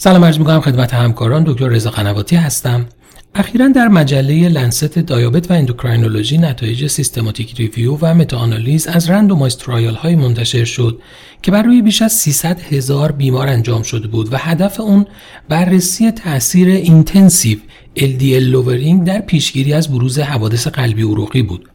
سلام 0.00 0.24
عرض 0.24 0.38
می‌کنم 0.38 0.60
خدمت 0.60 0.94
همکاران 0.94 1.44
دکتر 1.44 1.68
رضا 1.68 1.90
قنواتی 1.90 2.36
هستم. 2.36 2.86
اخیرا 3.34 3.68
در 3.68 3.88
مجله 3.88 4.48
Lancet 4.48 4.98
Diabetes 4.98 5.50
و 5.50 5.54
Endocrinology 5.54 6.38
نتایج 6.38 6.86
systematic 6.86 7.54
review 7.56 7.98
و 8.00 8.14
meta-analysis 8.14 8.86
از 8.86 9.10
randomized 9.10 9.56
trial 9.56 9.94
های 9.94 10.16
منتشر 10.16 10.64
شد 10.64 11.00
که 11.42 11.50
بر 11.50 11.62
روی 11.62 11.82
بیش 11.82 12.02
از 12.02 12.12
300 12.12 12.60
هزار 12.60 13.12
بیمار 13.12 13.48
انجام 13.48 13.82
شده 13.82 14.08
بود 14.08 14.32
و 14.32 14.36
هدف 14.36 14.80
اون 14.80 15.06
بررسی 15.48 16.10
تاثیر 16.10 16.68
intensive 16.68 17.58
LDL 17.96 18.22
lowering 18.22 19.04
در 19.04 19.20
پیشگیری 19.20 19.72
از 19.72 19.88
بروز 19.88 20.18
حوادث 20.18 20.66
قلبی 20.66 21.02
عروقی 21.02 21.42
بود. 21.42 21.68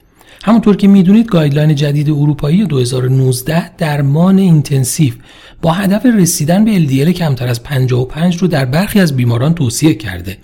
همونطور 0.45 0.75
که 0.75 0.87
می‌دونید 0.87 1.27
guideline 1.27 1.75
جدید 1.75 2.09
اروپایی 2.09 2.65
2019 2.65 3.75
درمان 3.75 4.37
intensive 4.37 5.13
با 5.61 5.71
هدف 5.71 6.05
رسیدن 6.05 6.65
به 6.65 6.79
LDL 6.79 7.09
کمتر 7.09 7.47
از 7.47 7.63
55 7.63 8.37
رو 8.37 8.47
در 8.47 8.65
برخی 8.65 8.99
از 8.99 9.15
بیماران 9.15 9.53
توصیه 9.53 9.93
کرده. 9.93 10.37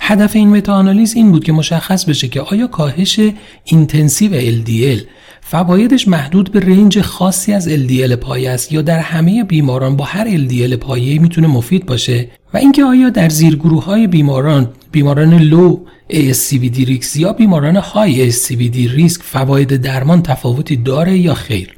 هدف 0.00 0.36
این 0.36 0.56
meta-analysis 0.56 1.14
این 1.14 1.32
بود 1.32 1.44
که 1.44 1.52
مشخص 1.52 2.04
بشه 2.04 2.28
که 2.28 2.40
آیا 2.40 2.66
کاهش 2.66 3.20
intensive 3.64 4.40
LDL 4.40 5.00
فوایدش 5.40 6.08
محدود 6.08 6.52
به 6.52 6.60
range 6.60 7.00
خاصی 7.00 7.52
از 7.52 7.68
LDL 7.68 8.12
پایه 8.12 8.50
است 8.50 8.72
یا 8.72 8.82
در 8.82 8.98
همه 8.98 9.44
بیماران 9.44 9.96
با 9.96 10.04
هر 10.04 10.46
LDL 10.48 10.74
پایه 10.74 11.18
می‌تونه 11.18 11.46
مفید 11.46 11.86
باشه 11.86 12.28
و 12.54 12.56
اینکه 12.56 12.84
آیا 12.84 13.10
در 13.10 13.28
زیرگروه 13.28 13.84
های 13.84 14.06
بیماران 14.06 14.72
بیماران 14.94 15.34
لو 15.38 15.80
ASCVD 16.10 16.86
ریکس 16.86 17.16
یا 17.16 17.32
بیماران 17.32 17.76
high 17.76 18.32
ASCVD 18.32 18.76
risk 18.76 19.22
فواید 19.22 19.76
درمان 19.76 20.22
تفاوتی 20.22 20.76
داره 20.76 21.18
یا 21.18 21.34
خیر؟ 21.34 21.76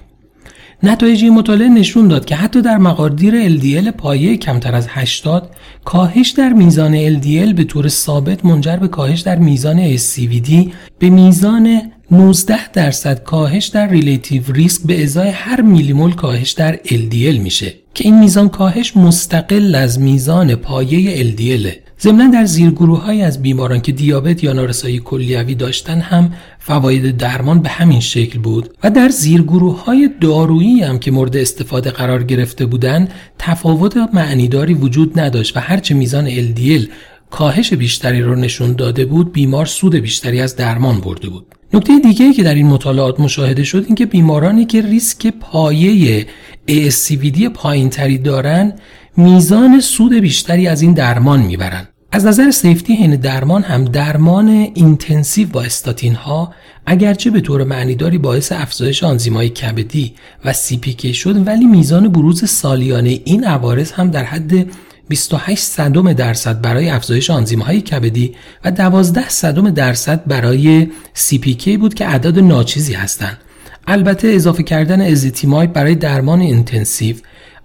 نتایج 0.82 1.24
مطالعه 1.24 1.68
نشون 1.68 2.08
داد 2.08 2.24
که 2.24 2.36
حتی 2.36 2.62
در 2.62 2.78
مقادیر 2.78 3.58
LDL 3.58 3.90
پایه 3.90 4.36
کمتر 4.36 4.74
از 4.74 4.86
80 4.88 5.50
کاهش 5.84 6.30
در 6.30 6.52
میزان 6.52 7.20
LDL 7.20 7.54
به 7.54 7.64
طور 7.64 7.88
ثابت 7.88 8.44
منجر 8.44 8.76
به 8.76 8.88
کاهش 8.88 9.20
در 9.20 9.38
میزان 9.38 9.96
ASCVD 9.96 10.70
به 10.98 11.10
میزان 11.10 11.80
19 12.10 12.68
درصد 12.72 13.22
کاهش 13.22 13.66
در 13.66 13.88
relative 13.88 14.42
risk 14.52 14.82
به 14.82 15.02
ازای 15.02 15.28
هر 15.28 15.60
میلیمول 15.60 16.14
کاهش 16.14 16.50
در 16.50 16.76
LDL 16.76 17.38
میشه 17.38 17.74
که 17.94 18.04
این 18.04 18.18
میزان 18.18 18.48
کاهش 18.48 18.96
مستقل 18.96 19.74
از 19.74 20.00
میزان 20.00 20.54
پایه 20.54 21.32
LDL 21.32 21.85
ضمنا 22.00 22.30
در 22.30 22.44
زیرگروه 22.44 23.02
های 23.02 23.22
از 23.22 23.42
بیماران 23.42 23.80
که 23.80 23.92
دیابت 23.92 24.44
یا 24.44 24.52
نارسایی 24.52 24.98
کلیوی 24.98 25.54
داشتن 25.54 26.00
هم 26.00 26.32
فواید 26.58 27.16
درمان 27.16 27.62
به 27.62 27.68
همین 27.68 28.00
شکل 28.00 28.38
بود 28.38 28.76
و 28.84 28.90
در 28.90 29.08
زیرگروه 29.08 29.84
های 29.84 30.10
دارویی 30.20 30.82
هم 30.82 30.98
که 30.98 31.10
مورد 31.10 31.36
استفاده 31.36 31.90
قرار 31.90 32.22
گرفته 32.22 32.66
بودند 32.66 33.10
تفاوت 33.38 33.96
معنیداری 33.96 34.74
وجود 34.74 35.20
نداشت 35.20 35.56
و 35.56 35.60
هرچه 35.60 35.94
میزان 35.94 36.30
LDL 36.30 36.88
کاهش 37.30 37.74
بیشتری 37.74 38.22
را 38.22 38.34
نشون 38.34 38.72
داده 38.72 39.04
بود 39.04 39.32
بیمار 39.32 39.66
سود 39.66 39.94
بیشتری 39.94 40.40
از 40.40 40.56
درمان 40.56 41.00
برده 41.00 41.28
بود. 41.28 41.46
نکته 41.72 41.98
دیگه 41.98 42.32
که 42.32 42.42
در 42.42 42.54
این 42.54 42.66
مطالعات 42.66 43.20
مشاهده 43.20 43.64
شد 43.64 43.84
اینکه 43.86 44.06
بیمارانی 44.06 44.64
که 44.64 44.82
ریسک 44.82 45.26
پایه 45.26 46.26
ASCVD 46.68 47.48
پایینتری 47.54 48.18
دارن 48.18 48.72
میزان 49.18 49.80
سود 49.80 50.12
بیشتری 50.14 50.68
از 50.68 50.82
این 50.82 50.92
درمان 50.92 51.40
می‌برن 51.40 51.88
از 52.12 52.26
نظر 52.26 52.50
safety 52.50 52.94
حین 52.94 53.16
درمان 53.16 53.62
هم 53.62 53.84
درمان 53.84 54.48
intensive 54.48 55.48
با 55.48 55.62
استاتین 55.62 56.14
ها 56.14 56.54
اگرچه 56.86 57.30
به 57.30 57.40
طور 57.40 57.64
معنیداری 57.64 58.18
باعث 58.18 58.52
افزایش 58.52 59.04
آنزیمای 59.04 59.48
کبدی 59.48 60.14
و 60.44 60.52
CPK 60.52 61.06
شد 61.06 61.46
ولی 61.46 61.64
میزان 61.64 62.08
بروز 62.08 62.50
سالیانه 62.50 63.20
این 63.24 63.44
عوارض 63.44 63.92
هم 63.92 64.10
در 64.10 64.24
حد 64.24 64.66
28 65.08 65.62
صدم 65.62 66.12
درصد 66.12 66.60
برای 66.60 66.90
افزایش 66.90 67.30
آنزیم 67.30 67.60
های 67.60 67.80
کبدی 67.80 68.34
و 68.64 68.70
12 68.70 69.28
صدم 69.28 69.70
درصد 69.70 70.22
برای 70.26 70.88
CPK 71.14 71.68
بود 71.68 71.94
که 71.94 72.08
اعداد 72.08 72.38
ناچیزی 72.38 72.94
هستند. 72.94 73.38
البته 73.86 74.28
اضافه 74.28 74.62
کردن 74.62 75.00
ezetimibe 75.00 75.72
برای 75.72 75.94
درمان 75.94 76.40
intensive 76.40 77.16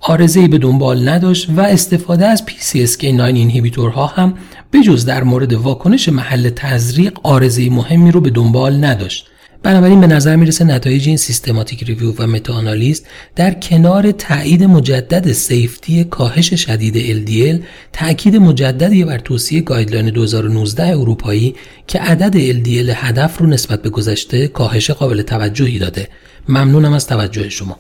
عارضه‌ای 0.02 0.48
به 0.48 0.58
دنبال 0.58 1.10
نداشت 1.10 1.50
و 1.50 1.62
استفاده 1.62 2.26
از 2.26 2.44
PCSK9 2.48 3.04
inhibitor 3.04 3.96
ها 3.96 4.06
هم 4.06 4.34
بجز 4.74 5.06
در 5.06 5.24
مورد 5.24 5.54
واکنش 5.54 6.10
محل 6.10 6.50
تزریق 6.50 7.20
عارضه 7.24 7.70
مهمی 7.70 8.12
رو 8.12 8.22
به 8.22 8.30
دنبال 8.30 8.86
نداشت. 8.86 9.28
بنابراین 9.64 10.02
به 10.02 10.08
نظر 10.08 10.36
می‌رسه 10.36 10.66
نتایج 10.66 11.08
این 11.08 11.18
systematic 11.18 11.84
review 11.84 12.14
و 12.20 12.28
meta-analysis 12.28 13.04
در 13.36 13.54
کنار 13.54 14.12
تایید 14.12 14.64
مجدد 14.64 15.32
safety 15.32 16.04
کاهش 16.04 16.54
شدید 16.54 17.26
LDL 17.28 17.64
تاکید 17.94 18.36
مجددی 18.36 19.06
بر 19.06 19.18
توصیه 19.18 19.62
guideline 19.62 20.10
2019 20.10 20.88
اروپایی 20.88 21.56
که 21.88 22.00
عدد 22.00 22.64
LDL 22.64 22.90
هدف 22.96 23.38
رو 23.38 23.48
نسبت 23.48 23.82
به 23.82 23.90
گذشته 23.90 24.48
کاهش 24.48 24.92
قابل 24.92 25.22
توجهی 25.22 25.80
داده 25.80 26.08
ممنونم 26.50 26.94
از 26.94 27.08
توجه 27.08 27.50
شما 27.50 27.78